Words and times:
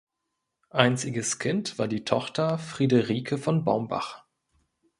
Einziges 0.71 1.37
Kind 1.37 1.77
war 1.77 1.87
die 1.87 2.03
Tochter 2.03 2.57
Friederike 2.57 3.37
von 3.37 3.63
Baumbach. 3.63 4.23